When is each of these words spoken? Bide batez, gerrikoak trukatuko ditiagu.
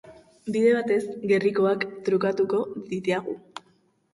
Bide 0.53 0.69
batez, 0.75 0.97
gerrikoak 1.33 1.85
trukatuko 2.09 2.63
ditiagu. 2.95 3.37